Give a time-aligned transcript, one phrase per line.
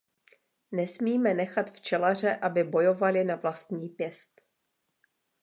[0.71, 4.41] Nesmíme nechat včelaře, aby bojovali na vlastní pěst.